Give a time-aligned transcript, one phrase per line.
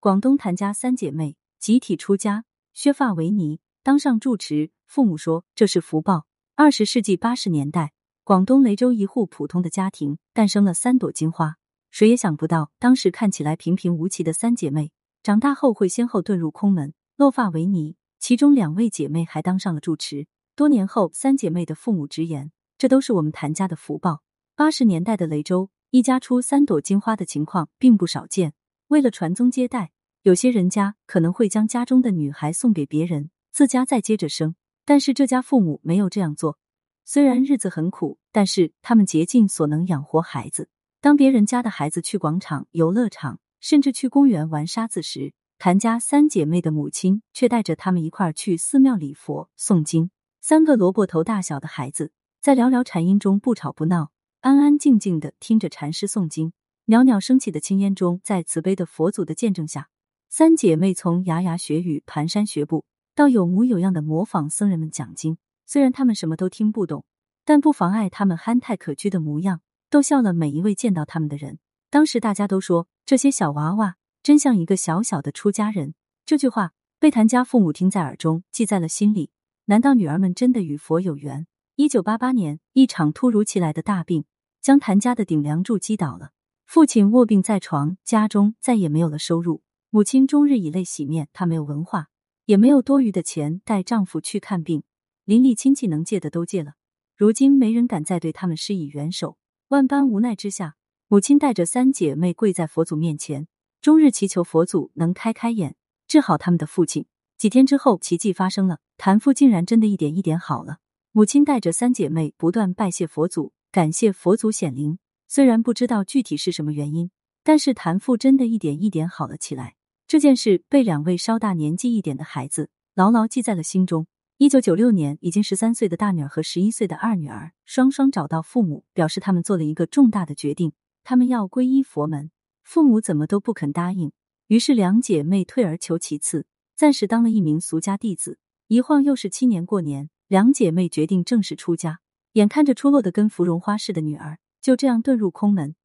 [0.00, 4.70] 广东谭家三姐妹集体出家，削发为尼，当上住持。
[4.86, 6.24] 父母说这是福报。
[6.54, 11.56] 二十世纪八十年代，广东雷州一户普通的家庭诞生了三朵金花。
[11.90, 14.92] 谁也想不到，当时看起来平平无奇的三姐妹，
[15.24, 17.96] 长大后会先后遁入空门，落发为尼。
[18.20, 20.28] 其中两位姐妹还当上了住持。
[20.54, 24.22] 多年后，三姐妹的父母直言，这都是我们谭家的福报。
[24.54, 28.54] 八十年代的雷州，一家出三朵金花的情况并不少见。
[28.88, 29.92] 为了传宗接代，
[30.22, 34.54] 有些人家可能会将家中的女孩送给别人，自家再接着生。
[34.86, 36.58] 但是这家父母没有这样做。
[37.04, 40.70] 虽然日子很苦，但是他们竭尽所能养活孩子。
[41.02, 50.10] 当别人家的孩子去广场、游乐场，甚至去公园玩沙子时，谭家三姐妹的母亲却带着他们一块儿去寺庙礼佛、诵经。
[50.40, 56.54] 三个萝卜头大小的孩子，在寥寥禅音中不吵不闹，安安静静的听着禅师诵经。
[56.90, 59.90] 袅袅升起的青烟中，在慈悲的佛祖的见证下，
[60.30, 65.36] 三姐妹从牙牙学语、蹒跚学步，到有模有样的模仿僧人们讲经。
[65.66, 67.04] 虽然他们什么都听不懂，
[67.44, 69.60] 但不妨碍他们憨态可掬的模样。
[69.90, 71.58] 逗笑了每一位见到他们的人。
[71.90, 75.92] 当时大家都说这些小娃娃真像一个小小的出家人。
[76.24, 79.30] 这句话被谭家父母听在耳中，记在了心里。
[79.66, 81.46] 难道女儿们真的与佛有缘？
[81.76, 84.24] 一九八八年，一场突如其来的大病
[84.62, 86.30] 将谭家的顶梁柱击倒了。
[86.68, 89.62] 父亲卧病在床，家中再也没有了收入。
[89.88, 92.08] 母亲终日以泪洗面，她没有文化，
[92.44, 94.82] 也没有多余的钱带丈夫去看病。
[95.24, 96.74] 邻里亲戚能借的都借了，
[97.16, 99.38] 如今没人敢再对他们施以援手。
[99.68, 103.48] 万般无奈之下，母亲带着三姐妹跪在佛祖面前，
[103.80, 105.74] 终日祈求佛祖能开开眼，
[106.06, 107.06] 治好他们的父亲。
[107.38, 110.80] 几天之后，奇迹发生了，谭父竟然真的一点一点好了。
[111.12, 114.98] 母亲带着三姐妹不断拜谢佛祖，感谢佛祖显灵。
[115.30, 117.10] 虽然不知道具体是什么原因，
[117.44, 119.76] 但是谭父真的一点一点好了起来。
[120.06, 124.06] 这件事被两位稍大年纪一点的孩子牢牢记在了心中。
[124.38, 130.72] 一九九六年，已经十三岁的大女儿和十一岁的二女儿双双找到父母，表示他们做了一个重大的决定，
[131.04, 132.30] 他们要皈依佛门。
[132.62, 134.12] 父母怎么都不肯答应，
[134.46, 138.38] 于是两姐妹退而求其次，暂时当了一名俗家弟子。
[138.68, 142.00] 一晃又是七年过年，两姐妹决定正式出家。
[142.32, 145.76] 眼看着出落的跟芙蓉花似的女儿就这样遁入空门，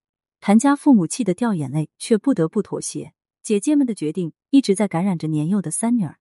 [0.42, 3.14] 谭家父母气得掉眼泪，却不得不妥协。
[3.42, 6.18] 姐姐们的决定一直在感染着年幼的三女儿。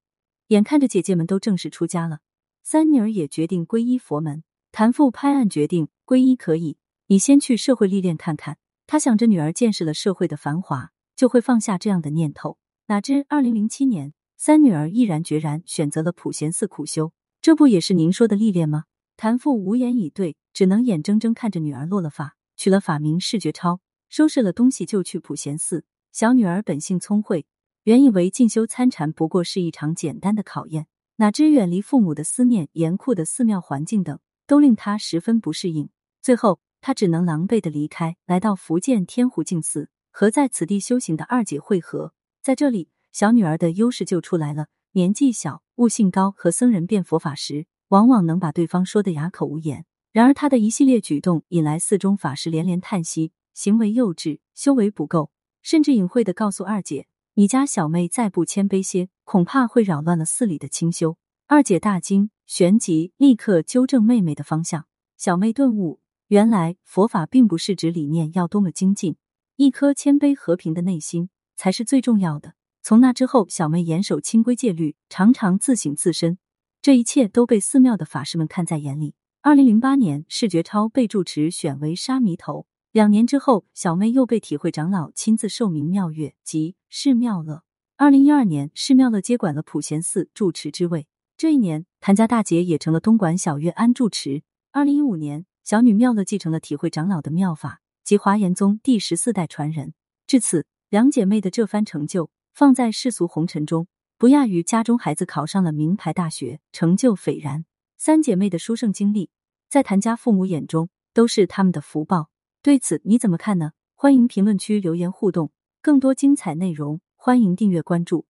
[0.47, 2.21] 眼看着姐姐们都正式出家了，
[2.63, 4.45] 三女儿也决定皈依佛门。
[4.71, 6.77] 谭父拍案决定皈依可以，
[7.09, 8.59] 你先去社会历练看看。
[8.87, 12.59] 他想着女儿见识了社会的繁华，就会放下这样的念头。
[12.87, 17.13] 哪知二零零七年，三女儿毅然决然选择了普贤寺苦修。
[17.41, 18.85] 这不也是您说的历练吗？
[19.17, 25.85] 谭父无言以对，只能眼睁睁看着女儿落了发，取了法名视觉超，收拾了东西就去普贤寺。
[26.11, 27.47] 小女儿本性聪慧。
[27.85, 30.87] 原以为进修参禅不过是一场简单的考验，
[31.17, 35.89] 哪知远离父母的思念、严酷的寺庙环境等，都令她十分不适应。
[36.21, 42.13] 最后，她只能狼狈的离开，来到福建天湖净寺，和在此地修行的二姐会合。
[42.41, 49.87] 在这里，小女儿的优势就出来了：年纪小、悟性高，和僧人辩佛法时，往往能把对方说的哑口无言。
[50.13, 55.31] 然而，他的一系列举动引来寺中法师连连叹息，行为幼稚，修为不够，
[55.63, 57.07] 甚至隐晦的告诉二姐。
[57.33, 61.17] 你家小妹再不谦卑些，恐怕会扰乱了寺里的清修。
[61.47, 64.85] 二姐大惊，旋即立刻纠正妹妹的方向。
[65.17, 69.17] 小妹顿悟，原来佛法并不是指理念要多么精进，
[69.57, 72.53] 一颗谦卑和平的内心才是最重要的。
[72.83, 76.37] 从那之后，小妹严守清规戒律，常常自省自身，
[76.83, 79.15] 这一切都被寺庙的法师们看在眼里。
[79.45, 82.69] 二零零八年，释觉超被住持选为沙弥头。
[82.93, 87.65] 两年之后，小妹又被体会长老亲自授名妙月，即释妙乐。
[87.97, 91.09] 二零一二年，释妙乐接管了普贤寺住持之位。
[91.37, 94.45] 这一年，谭家大姐也成了东莞小月庵住持。
[94.71, 99.93] 二零一五年，小女妙乐继承了体会长老的妙法，即华严宗第十四代传人。
[100.29, 107.65] 至此，两姐妹的这番成就，放在世俗红尘中，不亚于家中孩子考上了名牌大学，成就斐然。
[108.05, 109.31] 三姐妹的殊胜经历，
[109.69, 112.31] 在谭家父母眼中，都是他们的福报。
[112.61, 113.75] 对此你怎么看呢？
[113.95, 118.27] 欢迎评论区留言互动，更多精彩内容欢迎订阅关注。